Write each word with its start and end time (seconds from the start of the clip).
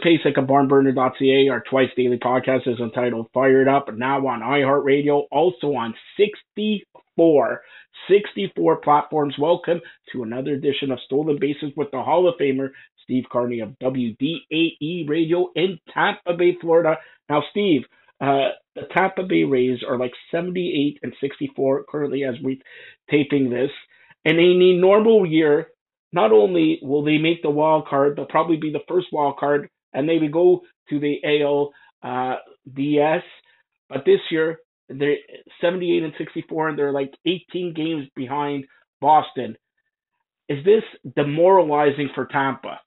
Pasek 0.00 0.38
of 0.38 0.46
barnburner.ca, 0.46 1.48
our 1.50 1.62
twice 1.68 1.90
daily 1.96 2.16
podcast 2.16 2.66
is 2.66 2.80
entitled 2.80 3.28
Fired 3.34 3.68
Up, 3.68 3.92
now 3.94 4.26
on 4.26 4.40
iHeartRadio, 4.40 5.24
also 5.30 5.74
on 5.74 5.94
64, 6.16 7.60
64 8.08 8.76
platforms. 8.78 9.34
Welcome 9.38 9.80
to 10.12 10.22
another 10.22 10.52
edition 10.52 10.90
of 10.90 10.98
Stolen 11.04 11.38
Bases 11.38 11.72
with 11.76 11.90
the 11.90 12.02
Hall 12.02 12.28
of 12.28 12.36
Famer, 12.40 12.70
Steve 13.02 13.24
Carney 13.30 13.60
of 13.60 13.76
WDAE 13.82 15.08
Radio 15.08 15.50
in 15.54 15.78
Tampa 15.92 16.34
Bay, 16.36 16.56
Florida. 16.60 16.96
Now, 17.28 17.42
Steve, 17.50 17.82
uh, 18.20 18.50
the 18.74 18.82
Tampa 18.96 19.24
Bay 19.24 19.44
Rays 19.44 19.80
are 19.86 19.98
like 19.98 20.12
78 20.30 20.98
and 21.02 21.12
64 21.20 21.84
currently 21.90 22.24
as 22.24 22.36
we're 22.42 22.56
taping 23.10 23.50
this. 23.50 23.70
And 24.24 24.38
in 24.38 24.62
a 24.62 24.80
normal 24.80 25.26
year, 25.26 25.68
not 26.12 26.32
only 26.32 26.78
will 26.82 27.04
they 27.04 27.18
make 27.18 27.42
the 27.42 27.50
wild 27.50 27.86
card, 27.86 28.16
they'll 28.16 28.24
probably 28.24 28.56
be 28.56 28.72
the 28.72 28.80
first 28.88 29.08
wild 29.12 29.36
card 29.36 29.68
and 29.92 30.06
maybe 30.06 30.28
go 30.28 30.60
to 30.88 31.00
the 31.00 31.18
AL 31.24 31.72
uh, 32.02 32.36
But 33.88 34.04
this 34.04 34.20
year, 34.30 34.58
they're 34.88 35.16
78 35.60 36.02
and 36.02 36.12
64, 36.18 36.68
and 36.70 36.78
they're 36.78 36.92
like 36.92 37.12
18 37.26 37.74
games 37.74 38.06
behind 38.16 38.64
Boston. 39.00 39.56
Is 40.48 40.64
this 40.64 40.82
demoralizing 41.14 42.10
for 42.14 42.26
Tampa? 42.26 42.80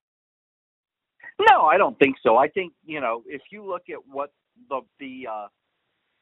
No, 1.49 1.65
I 1.65 1.77
don't 1.77 1.97
think 1.97 2.17
so. 2.21 2.37
I 2.37 2.47
think 2.47 2.73
you 2.85 3.01
know 3.01 3.23
if 3.25 3.41
you 3.51 3.65
look 3.65 3.83
at 3.89 3.99
what 4.07 4.31
the 4.69 4.81
the 4.99 5.27
uh, 5.29 5.47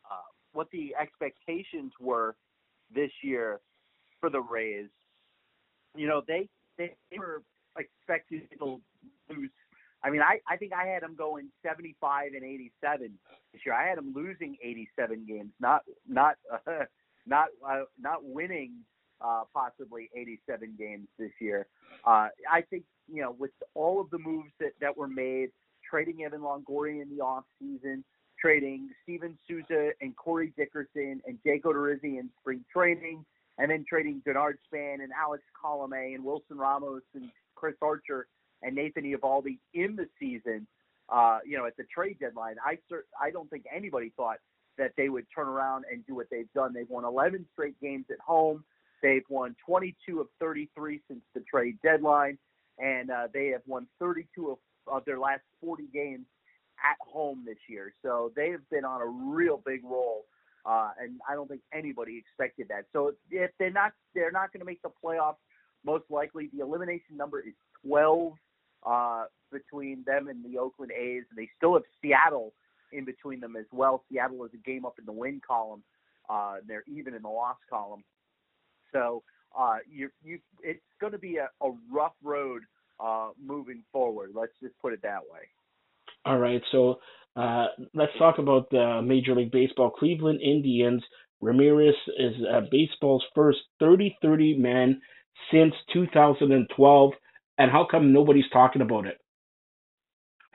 uh, 0.10 0.28
what 0.54 0.68
the 0.72 0.96
expectations 1.00 1.92
were 2.00 2.36
this 2.94 3.12
year 3.24 3.60
for 4.20 4.30
the 4.30 4.40
Rays, 4.40 4.90
you 5.96 6.08
know 6.08 6.22
they 6.28 6.48
they 6.78 6.92
were 7.18 7.44
expected 7.78 8.44
to 8.60 8.80
lose. 9.30 9.50
I 10.04 10.10
mean, 10.10 10.22
I, 10.22 10.40
I 10.50 10.58
think 10.58 10.74
I 10.74 10.86
had 10.86 11.04
them 11.04 11.16
going 11.16 11.50
75 11.64 12.34
and 12.34 12.44
87 12.44 13.12
this 13.54 13.62
year. 13.66 13.76
I 13.76 13.88
had 13.88 13.98
them 13.98 14.14
losing 14.16 14.58
87 14.64 15.26
games, 15.28 15.52
not 15.60 15.84
not 16.08 16.36
uh, 16.52 16.86
not 17.26 17.48
uh, 17.68 17.84
not 18.00 18.24
winning 18.24 18.72
uh, 19.22 19.44
possibly 19.54 20.10
87 20.16 20.76
games 20.78 21.08
this 21.20 21.32
year. 21.40 21.68
Uh, 22.06 22.28
I 22.50 22.62
think 22.70 22.84
you 23.08 23.22
know 23.22 23.36
with 23.38 23.52
all 23.76 24.02
of 24.02 24.10
the 24.10 24.18
moves 24.18 24.52
that 24.60 24.72
that 24.82 24.98
were 24.98 25.08
made, 25.08 25.50
trading 25.88 26.24
Evan 26.24 26.42
Longoria 26.42 27.02
in 27.02 27.16
the 27.16 27.24
off 27.24 27.44
season, 27.60 28.04
trading 28.40 28.90
Steven 29.04 29.38
Souza 29.48 29.92
and 30.02 30.16
Corey 30.16 30.52
Dickerson 30.58 31.22
and 31.28 31.38
Jake 31.46 31.64
Odorizzi 31.64 32.20
in 32.20 32.30
spring 32.40 32.66
training, 32.74 33.24
and 33.60 33.70
then 33.70 33.86
trading 33.88 34.24
Denard 34.28 34.56
Span 34.66 35.02
and 35.02 35.12
Alex 35.12 35.44
Colome 35.64 36.16
and 36.16 36.24
Wilson 36.24 36.58
Ramos 36.58 37.04
and 37.14 37.30
Chris 37.56 37.76
Archer 37.84 38.28
and 38.62 38.76
Nathan 38.76 39.04
Eovaldi 39.04 39.58
in 39.74 39.96
the 39.96 40.08
season, 40.20 40.68
uh, 41.10 41.40
you 41.46 41.58
know, 41.58 41.66
at 41.66 41.78
the 41.78 41.84
trade 41.94 42.18
deadline, 42.20 42.56
I 42.66 42.78
I 43.22 43.32
don't 43.32 43.50
think 43.50 43.66
anybody 43.74 44.12
thought 44.16 44.38
that 44.78 44.94
they 44.98 45.10
would 45.10 45.26
turn 45.34 45.48
around 45.48 45.86
and 45.92 46.06
do 46.06 46.16
what 46.16 46.28
they've 46.32 46.52
done. 46.54 46.74
They've 46.74 46.90
won 46.90 47.06
11 47.06 47.46
straight 47.54 47.80
games 47.82 48.06
at 48.10 48.20
home. 48.20 48.64
They've 49.04 49.26
won 49.30 49.56
22 49.66 50.22
of 50.22 50.28
33 50.40 51.02
since 51.08 51.22
the 51.34 51.42
trade 51.42 51.78
deadline, 51.84 52.38
and 52.80 53.12
uh, 53.12 53.28
they 53.34 53.48
have 53.48 53.62
won 53.66 53.88
32 54.00 54.52
of, 54.52 54.58
of 54.88 55.06
their 55.06 55.20
last 55.20 55.42
40 55.62 55.88
games 55.94 56.26
at 56.80 56.98
home 57.06 57.44
this 57.46 57.58
year. 57.68 57.94
So 58.02 58.32
they 58.36 58.50
have 58.50 58.68
been 58.70 58.86
on 58.86 59.02
a 59.02 59.06
real 59.06 59.62
big 59.66 59.84
roll 59.84 60.26
uh, 60.66 60.92
and 61.00 61.20
I 61.28 61.36
don't 61.36 61.48
think 61.48 61.62
anybody 61.74 62.18
expected 62.18 62.68
that. 62.70 62.86
So 62.94 63.14
if 63.30 63.52
they're 63.58 63.72
not 63.72 63.94
they're 64.14 64.32
not 64.32 64.54
going 64.54 64.60
to 64.60 64.66
make 64.66 64.82
the 64.82 64.92
playoffs, 65.04 65.38
most 65.86 66.06
likely 66.10 66.50
the 66.54 66.64
elimination 66.64 67.18
number 67.18 67.40
is 67.40 67.54
12 67.88 68.34
uh, 68.86 69.26
between 69.52 70.04
them 70.06 70.28
and 70.28 70.44
the 70.44 70.58
Oakland 70.58 70.92
A's, 70.92 71.24
they 71.36 71.50
still 71.58 71.74
have 71.74 71.84
Seattle 72.02 72.54
in 72.92 73.06
between 73.06 73.40
them 73.40 73.56
as 73.56 73.66
well. 73.72 74.04
Seattle 74.10 74.44
is 74.46 74.52
a 74.54 74.70
game 74.70 74.86
up 74.86 74.96
in 75.00 75.06
the 75.06 75.12
win 75.12 75.42
column. 75.46 75.84
Uh, 76.30 76.56
they're 76.68 76.84
even 76.88 77.14
in 77.14 77.22
the 77.22 77.30
loss 77.30 77.58
column. 77.70 78.04
So 78.92 79.24
uh, 79.58 79.78
you 79.90 80.10
you 80.24 80.40
it's 80.64 80.80
going 81.00 81.14
to 81.14 81.20
be 81.20 81.38
a, 81.38 81.50
a 81.66 81.72
rough 81.92 82.14
road 82.24 82.64
uh, 83.00 83.30
moving 83.44 83.84
forward. 83.92 84.32
Let's 84.34 84.54
just 84.62 84.78
put 84.82 84.94
it 84.94 85.02
that 85.04 85.22
way. 85.22 85.42
All 86.26 86.38
right. 86.38 86.62
So 86.72 87.00
uh, 87.36 87.68
let's 87.94 88.12
talk 88.18 88.38
about 88.38 88.70
the 88.70 89.02
Major 89.04 89.36
League 89.36 89.52
Baseball. 89.52 89.92
Cleveland 89.92 90.42
Indians. 90.42 91.04
Ramirez 91.42 91.96
is 92.20 92.36
uh, 92.54 92.62
baseball's 92.70 93.24
first 93.34 93.58
30-30 93.82 94.60
man 94.60 95.02
since 95.52 95.74
2012. 95.92 97.14
And 97.58 97.72
how 97.72 97.86
come 97.90 98.14
nobody's 98.14 98.50
talking 98.52 98.82
about 98.82 99.06
it? 99.06 99.20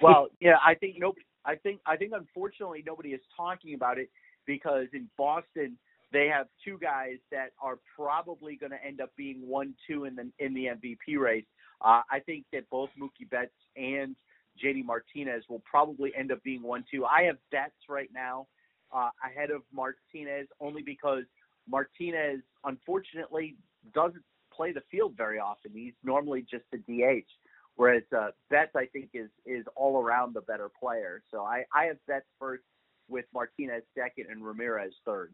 Well, 0.02 0.28
yeah, 0.40 0.56
I 0.64 0.74
think 0.74 0.96
nobody. 0.98 1.24
I 1.44 1.54
think 1.56 1.80
I 1.86 1.96
think 1.96 2.12
unfortunately 2.14 2.82
nobody 2.84 3.10
is 3.10 3.20
talking 3.36 3.74
about 3.74 3.98
it 3.98 4.10
because 4.46 4.86
in 4.92 5.08
Boston 5.16 5.78
they 6.12 6.26
have 6.26 6.46
two 6.64 6.78
guys 6.80 7.16
that 7.30 7.50
are 7.62 7.78
probably 7.96 8.56
going 8.56 8.72
to 8.72 8.84
end 8.84 9.00
up 9.00 9.10
being 9.16 9.46
one 9.46 9.74
two 9.88 10.04
in 10.04 10.16
the 10.16 10.30
in 10.38 10.54
the 10.54 10.66
MVP 10.66 11.18
race. 11.18 11.44
Uh, 11.80 12.02
I 12.10 12.20
think 12.20 12.44
that 12.52 12.68
both 12.70 12.90
Mookie 13.00 13.28
Betts 13.30 13.52
and 13.76 14.16
JD 14.62 14.84
Martinez 14.84 15.44
will 15.48 15.62
probably 15.64 16.12
end 16.16 16.32
up 16.32 16.42
being 16.42 16.62
one 16.62 16.84
two. 16.90 17.04
I 17.04 17.22
have 17.24 17.36
Betts 17.50 17.74
right 17.88 18.10
now 18.12 18.46
uh, 18.94 19.10
ahead 19.24 19.50
of 19.50 19.62
Martinez 19.72 20.48
only 20.60 20.82
because 20.82 21.24
Martinez 21.68 22.40
unfortunately 22.64 23.56
doesn't 23.94 24.22
play 24.56 24.72
the 24.72 24.82
field 24.90 25.14
very 25.16 25.38
often. 25.38 25.72
He's 25.74 25.94
normally 26.02 26.46
just 26.50 26.64
a 26.72 26.78
DH, 26.78 27.26
whereas 27.76 28.02
uh, 28.16 28.28
Betts 28.50 28.72
I 28.76 28.86
think 28.86 29.10
is 29.14 29.30
is 29.44 29.64
all 29.76 30.00
around 30.00 30.34
the 30.34 30.40
better 30.42 30.70
player. 30.80 31.22
So 31.30 31.42
I 31.42 31.64
I 31.74 31.84
have 31.84 31.96
Betts 32.06 32.26
first 32.38 32.62
with 33.08 33.24
Martinez 33.32 33.82
second 33.96 34.26
and 34.30 34.44
Ramirez 34.44 34.92
third. 35.04 35.32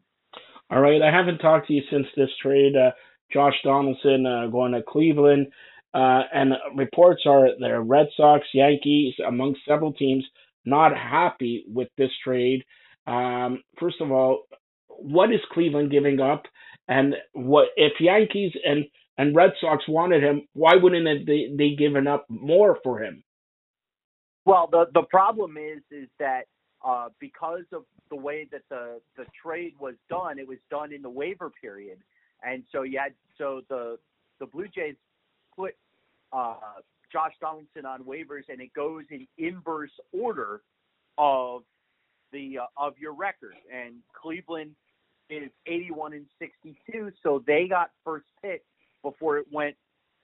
All 0.69 0.81
right, 0.81 1.01
I 1.01 1.11
haven't 1.11 1.39
talked 1.39 1.67
to 1.67 1.73
you 1.73 1.83
since 1.91 2.07
this 2.15 2.29
trade. 2.41 2.75
Uh, 2.75 2.91
Josh 3.31 3.55
Donaldson 3.63 4.25
uh, 4.25 4.47
going 4.47 4.73
to 4.73 4.81
Cleveland. 4.87 5.47
Uh, 5.93 6.21
and 6.33 6.53
reports 6.75 7.21
are 7.27 7.49
the 7.59 7.79
Red 7.79 8.07
Sox, 8.17 8.43
Yankees, 8.53 9.13
among 9.27 9.55
several 9.67 9.93
teams, 9.93 10.25
not 10.65 10.91
happy 10.97 11.65
with 11.67 11.87
this 11.97 12.09
trade. 12.23 12.63
Um, 13.05 13.61
first 13.79 14.01
of 14.01 14.11
all, 14.11 14.43
what 14.87 15.31
is 15.31 15.39
Cleveland 15.51 15.91
giving 15.91 16.19
up? 16.19 16.43
And 16.87 17.15
what 17.33 17.67
if 17.75 17.93
Yankees 17.99 18.53
and 18.65 18.85
and 19.17 19.35
Red 19.35 19.51
Sox 19.61 19.83
wanted 19.87 20.23
him? 20.23 20.47
Why 20.53 20.75
wouldn't 20.75 21.25
they 21.25 21.53
they 21.55 21.75
given 21.75 22.07
up 22.07 22.25
more 22.29 22.79
for 22.83 22.99
him? 22.99 23.23
Well, 24.45 24.67
the 24.71 24.85
the 24.93 25.03
problem 25.03 25.57
is 25.57 25.81
is 25.91 26.09
that 26.19 26.43
uh, 26.85 27.09
because 27.19 27.63
of 27.71 27.83
the 28.09 28.15
way 28.15 28.47
that 28.51 28.63
the 28.69 28.99
the 29.15 29.25
trade 29.41 29.73
was 29.79 29.95
done, 30.09 30.39
it 30.39 30.47
was 30.47 30.57
done 30.69 30.91
in 30.91 31.01
the 31.01 31.09
waiver 31.09 31.49
period, 31.61 31.99
and 32.43 32.63
so 32.71 32.81
you 32.81 32.99
had 32.99 33.13
so 33.37 33.61
the 33.69 33.97
the 34.39 34.45
Blue 34.47 34.67
Jays 34.67 34.95
put 35.55 35.75
uh, 36.31 36.55
Josh 37.11 37.33
Donaldson 37.39 37.85
on 37.85 38.03
waivers, 38.03 38.49
and 38.49 38.59
it 38.59 38.73
goes 38.73 39.03
in 39.11 39.27
inverse 39.37 39.91
order 40.11 40.61
of 41.17 41.61
the 42.31 42.59
uh, 42.59 42.65
of 42.75 42.97
your 42.97 43.13
record. 43.13 43.55
And 43.73 43.95
Cleveland 44.19 44.71
is 45.29 45.49
81 45.67 46.13
and 46.13 46.25
62, 46.39 47.11
so 47.21 47.43
they 47.47 47.67
got 47.69 47.91
first 48.03 48.25
pick 48.41 48.63
before 49.03 49.37
it 49.37 49.45
went 49.51 49.75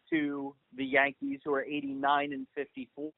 to 0.10 0.56
the 0.76 0.86
Yankees, 0.86 1.40
who 1.44 1.54
are 1.54 1.64
89 1.64 2.34
and 2.34 2.48
54 2.56 3.12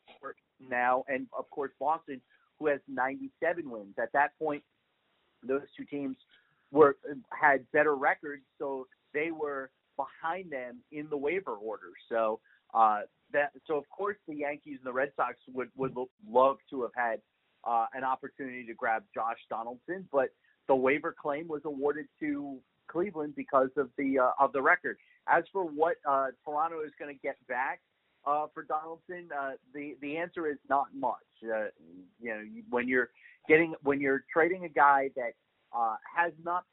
now, 0.70 1.04
and 1.08 1.28
of 1.38 1.50
course 1.50 1.72
Boston, 1.80 2.22
who 2.60 2.68
has 2.68 2.80
97 2.88 3.70
wins. 3.70 3.96
At 4.02 4.12
that 4.14 4.38
point, 4.38 4.64
those 5.44 5.62
two 5.78 5.86
teams 5.86 6.18
were 6.72 6.98
had 7.30 7.66
better 7.72 7.96
records, 7.96 8.44
so 8.60 8.88
they 9.14 9.32
were 9.32 9.72
behind 9.98 10.52
them 10.52 10.80
in 10.92 11.08
the 11.10 11.18
waiver 11.18 11.54
order. 11.54 11.92
So 12.10 12.40
uh, 12.74 13.02
that 13.34 13.52
so 13.68 13.78
of 13.78 13.90
course 13.90 14.18
the 14.28 14.36
Yankees 14.36 14.78
and 14.78 14.86
the 14.86 14.94
Red 14.94 15.12
Sox 15.16 15.36
would 15.54 15.70
would 15.76 15.96
love 16.30 16.58
to 16.70 16.82
have 16.84 16.92
had 16.96 17.22
uh, 17.64 17.86
an 17.94 18.04
opportunity 18.04 18.66
to 18.66 18.74
grab 18.74 19.04
Josh 19.14 19.38
Donaldson, 19.50 20.08
but 20.12 20.30
the 20.72 20.76
waiver 20.76 21.14
claim 21.22 21.50
was 21.50 21.60
awarded 21.66 22.06
to 22.18 22.58
Cleveland 22.88 23.34
because 23.36 23.68
of 23.76 23.90
the 23.98 24.18
uh, 24.18 24.32
of 24.40 24.54
the 24.54 24.62
record. 24.62 24.96
As 25.28 25.44
for 25.52 25.66
what 25.66 25.98
uh, 26.10 26.28
Toronto 26.46 26.80
is 26.80 26.92
going 26.98 27.14
to 27.14 27.22
get 27.22 27.36
back 27.50 27.82
uh, 28.26 28.46
for 28.54 28.64
Donaldson, 28.64 29.28
uh, 29.38 29.52
the 29.74 29.98
the 30.02 30.16
answer 30.16 30.48
is 30.48 30.56
not 30.70 30.86
much. 30.96 31.18
Uh, 31.44 31.66
you 32.22 32.30
know, 32.30 32.42
when 32.70 32.88
you're 32.88 33.10
getting 33.50 33.74
when 33.84 34.00
you're 34.00 34.24
trading 34.32 34.64
a 34.64 34.70
guy 34.70 35.10
that 35.18 35.34
uh, 35.76 35.98
has 36.16 36.32
not 36.42 36.64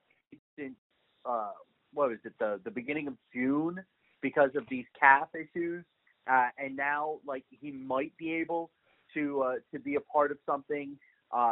since 0.57 0.77
what 1.25 2.11
was 2.11 2.19
it 2.25 2.35
the 2.39 2.61
the 2.63 2.71
beginning 2.71 3.09
of 3.09 3.15
June 3.35 3.81
because 4.23 4.51
of 4.55 4.63
these 4.71 4.87
calf 4.99 5.27
issues, 5.35 5.85
and 6.29 6.77
now 6.77 7.19
like 7.27 7.45
he 7.51 7.73
might 7.73 8.13
be 8.17 8.33
able 8.35 8.71
to 9.15 9.57
to 9.75 9.81
be 9.81 9.97
a 9.97 10.01
part 10.01 10.31
of 10.31 10.39
something, 10.47 10.97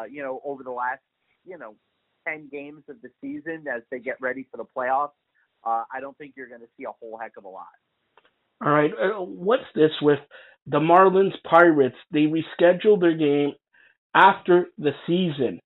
you 0.09 0.23
know, 0.23 0.41
over 0.45 0.63
the 0.63 0.71
last 0.71 1.01
you 1.45 1.59
know 1.59 1.75
ten 2.27 2.49
games 2.51 2.83
of 2.89 2.97
the 3.03 3.09
season 3.21 3.65
as 3.75 3.83
they 3.91 3.99
get 3.99 4.17
ready 4.21 4.47
for 4.51 4.57
the 4.57 4.65
playoffs. 4.77 5.11
Uh, 5.65 5.85
I 5.93 6.01
don't 6.01 6.17
think 6.19 6.35
you're 6.37 6.49
going 6.49 6.61
to 6.61 6.69
see 6.77 6.85
a 6.85 6.93
whole 7.01 7.19
heck 7.21 7.33
of 7.37 7.45
a 7.45 7.49
lot. 7.49 7.67
All 8.65 8.73
right, 8.73 8.91
uh, 8.93 9.21
what's 9.23 9.65
this 9.75 9.91
with 10.01 10.19
the 10.67 10.81
Marlins 10.81 11.35
Pirates, 11.49 11.97
they 12.13 12.27
rescheduled 12.27 13.01
their 13.01 13.17
game 13.17 13.53
after 14.15 14.67
the 14.79 14.93
season. 15.07 15.61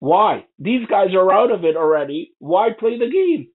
Why? 0.00 0.46
These 0.58 0.86
guys 0.88 1.14
are 1.14 1.32
out 1.32 1.52
of 1.52 1.64
it 1.64 1.76
already. 1.76 2.32
Why 2.38 2.70
play 2.76 2.98
the 2.98 3.10
game? 3.10 3.48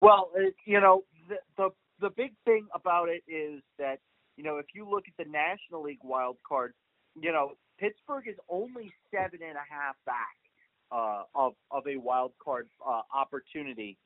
Well, 0.00 0.30
you 0.66 0.80
know, 0.80 1.04
the, 1.28 1.36
the 1.56 1.70
the 2.00 2.10
big 2.10 2.32
thing 2.44 2.66
about 2.74 3.08
it 3.08 3.22
is 3.30 3.62
that 3.78 3.98
you 4.36 4.44
know 4.44 4.58
if 4.58 4.66
you 4.74 4.88
look 4.88 5.04
at 5.08 5.24
the 5.24 5.30
National 5.30 5.82
League 5.82 5.98
wild 6.02 6.36
card, 6.46 6.74
you 7.20 7.32
know 7.32 7.52
Pittsburgh 7.78 8.28
is 8.28 8.36
only 8.48 8.92
seven 9.10 9.40
and 9.42 9.56
a 9.56 9.66
half 9.68 9.96
back 10.06 10.36
uh, 10.90 11.22
of 11.34 11.54
of 11.70 11.86
a 11.86 11.96
wild 11.96 12.32
card 12.42 12.68
uh, 12.86 13.02
opportunity, 13.14 13.96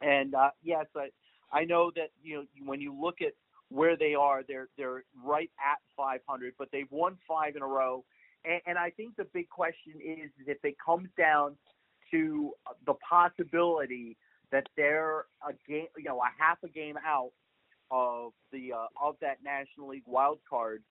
and 0.00 0.34
uh, 0.34 0.50
yes, 0.62 0.86
I 0.96 1.08
I 1.52 1.64
know 1.64 1.90
that 1.96 2.10
you 2.22 2.36
know 2.36 2.44
when 2.64 2.80
you 2.80 2.94
look 2.98 3.20
at 3.20 3.32
where 3.68 3.96
they 3.96 4.14
are, 4.14 4.42
they're 4.46 4.68
they're 4.76 5.04
right 5.24 5.50
at 5.64 5.78
500, 5.96 6.54
but 6.58 6.68
they've 6.72 6.90
won 6.90 7.16
five 7.26 7.56
in 7.56 7.62
a 7.62 7.66
row, 7.66 8.04
and, 8.44 8.60
and 8.66 8.78
I 8.78 8.90
think 8.90 9.16
the 9.16 9.26
big 9.32 9.48
question 9.48 9.94
is, 10.04 10.30
is 10.40 10.48
if 10.48 10.58
it 10.64 10.76
comes 10.84 11.08
down 11.18 11.56
to 12.10 12.52
the 12.86 12.94
possibility 13.08 14.16
that 14.52 14.66
they're 14.76 15.26
a 15.46 15.52
game, 15.68 15.86
you 15.96 16.04
know, 16.04 16.18
a 16.18 16.30
half 16.38 16.58
a 16.64 16.68
game 16.68 16.96
out 17.06 17.30
of 17.90 18.32
the 18.52 18.72
uh, 18.72 18.86
of 19.00 19.16
that 19.20 19.38
National 19.44 19.88
League 19.88 20.04
wild 20.06 20.38
card, 20.48 20.82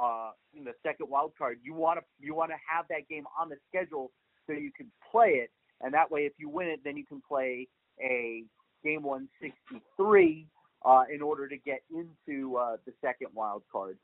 uh, 0.00 0.30
in 0.54 0.64
the 0.64 0.72
second 0.82 1.08
wild 1.10 1.32
card. 1.36 1.58
You 1.62 1.74
want 1.74 1.98
to 1.98 2.04
you 2.18 2.34
want 2.34 2.50
to 2.50 2.56
have 2.72 2.86
that 2.88 3.08
game 3.08 3.24
on 3.38 3.48
the 3.48 3.56
schedule 3.68 4.12
so 4.48 4.54
you 4.54 4.72
can 4.76 4.90
play 5.12 5.42
it, 5.42 5.50
and 5.80 5.94
that 5.94 6.10
way, 6.10 6.22
if 6.22 6.32
you 6.38 6.48
win 6.48 6.68
it, 6.68 6.80
then 6.84 6.96
you 6.96 7.04
can 7.06 7.22
play 7.28 7.68
a 8.02 8.42
game 8.82 9.02
163 9.02 10.46
uh, 10.84 11.02
in 11.12 11.22
order 11.22 11.48
to 11.48 11.56
get 11.58 11.80
into 11.90 12.56
uh, 12.56 12.76
the 12.86 12.92
second 13.00 13.28
wild 13.34 13.62
card. 13.70 13.98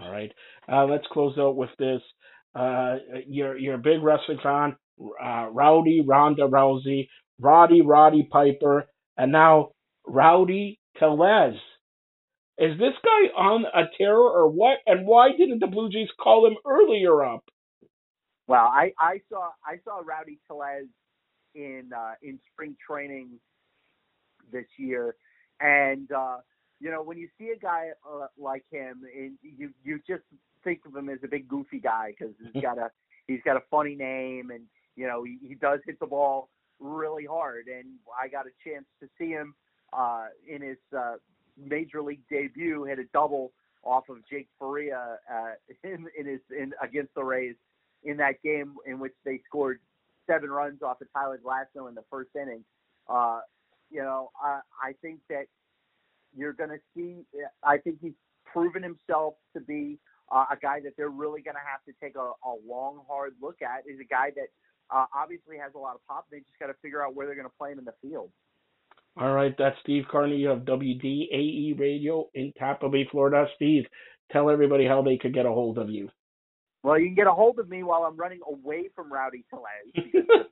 All 0.00 0.10
right, 0.10 0.32
uh, 0.70 0.84
let's 0.86 1.06
close 1.12 1.36
out 1.38 1.56
with 1.56 1.70
this. 1.78 2.00
Uh, 2.54 2.96
you're 3.26 3.58
you're 3.58 3.74
a 3.74 3.78
big 3.78 4.02
wrestling 4.02 4.38
fan. 4.42 4.76
Uh, 5.00 5.48
Rowdy 5.50 6.02
Ronda 6.06 6.42
Rousey 6.42 7.08
Roddy 7.40 7.80
Roddy 7.80 8.28
Piper, 8.30 8.86
and 9.16 9.32
now 9.32 9.70
Rowdy 10.06 10.78
Tellez. 10.98 11.54
Is 12.58 12.78
this 12.78 12.92
guy 13.02 13.40
on 13.40 13.64
a 13.64 13.84
terror 13.96 14.30
or 14.30 14.48
what? 14.48 14.78
And 14.86 15.06
why 15.06 15.30
didn't 15.36 15.60
the 15.60 15.66
Blue 15.66 15.88
Jays 15.88 16.08
call 16.20 16.46
him 16.46 16.56
earlier 16.66 17.24
up? 17.24 17.42
Well, 18.50 18.66
I, 18.66 18.92
I 18.98 19.20
saw 19.30 19.50
I 19.64 19.76
saw 19.84 20.00
Rowdy 20.04 20.40
Tellez 20.48 20.88
in 21.54 21.92
uh, 21.96 22.14
in 22.20 22.40
spring 22.52 22.74
training 22.84 23.38
this 24.50 24.64
year, 24.76 25.14
and 25.60 26.10
uh, 26.10 26.38
you 26.80 26.90
know 26.90 27.00
when 27.00 27.16
you 27.16 27.28
see 27.38 27.50
a 27.50 27.56
guy 27.56 27.90
uh, 28.04 28.26
like 28.36 28.64
him, 28.68 29.02
and 29.16 29.38
you 29.40 29.70
you 29.84 30.00
just 30.04 30.24
think 30.64 30.80
of 30.84 30.96
him 30.96 31.08
as 31.08 31.18
a 31.22 31.28
big 31.28 31.46
goofy 31.46 31.78
guy 31.78 32.12
because 32.18 32.34
he's 32.52 32.60
got 32.60 32.76
a 32.76 32.90
he's 33.28 33.38
got 33.44 33.56
a 33.56 33.62
funny 33.70 33.94
name, 33.94 34.50
and 34.50 34.64
you 34.96 35.06
know 35.06 35.22
he, 35.22 35.38
he 35.46 35.54
does 35.54 35.78
hit 35.86 36.00
the 36.00 36.06
ball 36.06 36.48
really 36.80 37.26
hard. 37.26 37.66
And 37.68 37.86
I 38.20 38.26
got 38.26 38.46
a 38.46 38.68
chance 38.68 38.86
to 39.00 39.08
see 39.16 39.28
him 39.28 39.54
uh, 39.92 40.24
in 40.52 40.60
his 40.60 40.78
uh, 40.98 41.18
major 41.56 42.02
league 42.02 42.26
debut, 42.28 42.82
hit 42.82 42.98
a 42.98 43.04
double 43.12 43.52
off 43.84 44.08
of 44.08 44.16
Jake 44.28 44.48
Faria 44.58 45.18
uh, 45.32 45.50
in, 45.84 46.08
in 46.18 46.26
his 46.26 46.40
in 46.50 46.72
against 46.82 47.14
the 47.14 47.22
Rays 47.22 47.54
in 48.04 48.16
that 48.18 48.42
game 48.42 48.74
in 48.86 48.98
which 48.98 49.12
they 49.24 49.40
scored 49.46 49.80
seven 50.26 50.50
runs 50.50 50.82
off 50.82 51.00
of 51.00 51.08
Tyler 51.12 51.40
Glasnow 51.44 51.88
in 51.88 51.94
the 51.94 52.04
first 52.10 52.30
inning. 52.34 52.64
Uh, 53.08 53.40
you 53.90 54.00
know, 54.00 54.30
I, 54.42 54.60
I 54.82 54.92
think 55.02 55.20
that 55.28 55.46
you're 56.36 56.52
going 56.52 56.70
to 56.70 56.78
see. 56.94 57.24
I 57.64 57.78
think 57.78 57.98
he's 58.00 58.14
proven 58.44 58.82
himself 58.82 59.34
to 59.54 59.60
be 59.60 59.98
uh, 60.30 60.44
a 60.50 60.56
guy 60.56 60.80
that 60.80 60.92
they're 60.96 61.08
really 61.08 61.42
going 61.42 61.56
to 61.56 61.60
have 61.60 61.82
to 61.86 61.92
take 62.02 62.16
a, 62.16 62.20
a 62.20 62.54
long, 62.66 63.02
hard 63.08 63.34
look 63.42 63.62
at. 63.62 63.90
Is 63.90 63.98
a 64.00 64.04
guy 64.04 64.30
that 64.36 64.48
uh, 64.94 65.06
obviously 65.14 65.56
has 65.58 65.72
a 65.74 65.78
lot 65.78 65.94
of 65.94 66.06
pop. 66.06 66.26
They 66.30 66.38
just 66.38 66.58
got 66.60 66.68
to 66.68 66.74
figure 66.82 67.04
out 67.04 67.14
where 67.14 67.26
they're 67.26 67.34
going 67.34 67.48
to 67.48 67.58
play 67.58 67.72
him 67.72 67.78
in 67.78 67.84
the 67.84 67.94
field. 68.00 68.30
All 69.16 69.32
right, 69.32 69.54
that's 69.58 69.76
Steve 69.82 70.04
Carney 70.10 70.44
of 70.44 70.60
WDAE 70.60 71.78
Radio 71.78 72.28
in 72.34 72.52
Tampa 72.56 72.88
Bay, 72.88 73.08
Florida. 73.10 73.46
Steve, 73.56 73.84
tell 74.30 74.50
everybody 74.50 74.86
how 74.86 75.02
they 75.02 75.16
could 75.16 75.34
get 75.34 75.46
a 75.46 75.50
hold 75.50 75.78
of 75.78 75.90
you. 75.90 76.08
Well, 76.82 76.98
you 76.98 77.06
can 77.06 77.14
get 77.14 77.26
a 77.26 77.32
hold 77.32 77.58
of 77.58 77.68
me 77.68 77.82
while 77.82 78.04
I'm 78.04 78.16
running 78.16 78.40
away 78.46 78.88
from 78.94 79.12
Rowdy 79.12 79.44
Tellez. 79.50 80.14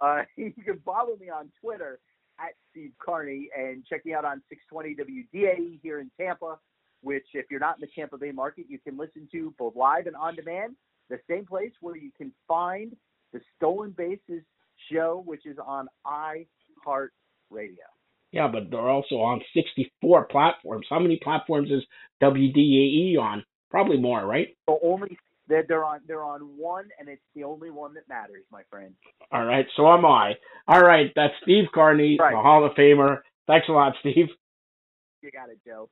uh, 0.00 0.22
you 0.36 0.52
can 0.64 0.80
follow 0.84 1.16
me 1.16 1.28
on 1.28 1.50
Twitter 1.60 1.98
at 2.38 2.52
Steve 2.70 2.92
Carney 3.04 3.48
and 3.56 3.84
check 3.86 4.04
me 4.04 4.14
out 4.14 4.24
on 4.24 4.42
620 4.48 4.96
WDAE 4.96 5.80
here 5.82 6.00
in 6.00 6.10
Tampa, 6.18 6.58
which, 7.02 7.26
if 7.34 7.46
you're 7.50 7.60
not 7.60 7.76
in 7.76 7.80
the 7.82 7.88
Tampa 7.94 8.16
Bay 8.16 8.30
market, 8.30 8.66
you 8.68 8.78
can 8.78 8.96
listen 8.96 9.28
to 9.32 9.52
both 9.58 9.74
live 9.74 10.06
and 10.06 10.16
on 10.16 10.36
demand. 10.36 10.76
The 11.08 11.18
same 11.28 11.44
place 11.44 11.72
where 11.80 11.96
you 11.96 12.10
can 12.16 12.32
find 12.46 12.96
the 13.32 13.40
Stolen 13.56 13.90
Bases 13.96 14.42
show, 14.90 15.22
which 15.26 15.44
is 15.46 15.58
on 15.64 15.88
iHeart 16.06 17.08
Radio. 17.50 17.84
Yeah, 18.32 18.46
but 18.46 18.70
they're 18.70 18.88
also 18.88 19.16
on 19.16 19.40
64 19.54 20.26
platforms. 20.26 20.86
How 20.88 21.00
many 21.00 21.18
platforms 21.22 21.70
is 21.70 21.82
WDAE 22.22 23.18
on? 23.18 23.44
Probably 23.70 23.98
more, 23.98 24.24
right? 24.24 24.56
So 24.68 24.78
only 24.84 25.18
they're, 25.50 25.64
they're 25.68 25.84
on 25.84 26.00
they're 26.06 26.24
on 26.24 26.40
one, 26.56 26.88
and 26.98 27.08
it's 27.08 27.22
the 27.34 27.44
only 27.44 27.70
one 27.70 27.92
that 27.94 28.08
matters, 28.08 28.44
my 28.50 28.62
friend. 28.70 28.94
All 29.32 29.44
right, 29.44 29.66
so 29.76 29.92
am 29.92 30.06
I. 30.06 30.34
All 30.68 30.80
right, 30.80 31.12
that's 31.14 31.34
Steve 31.42 31.64
Carney, 31.74 32.16
right. 32.18 32.32
the 32.32 32.40
Hall 32.40 32.64
of 32.64 32.72
Famer. 32.72 33.18
Thanks 33.46 33.68
a 33.68 33.72
lot, 33.72 33.94
Steve. 34.00 34.28
You 35.22 35.30
got 35.30 35.50
it, 35.50 35.58
Joe. 35.66 35.90